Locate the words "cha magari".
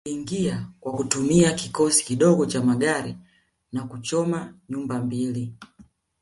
2.45-3.17